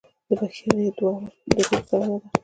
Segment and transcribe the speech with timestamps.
[0.27, 1.11] د بښنې دعا
[1.47, 2.27] د روح ساه ده.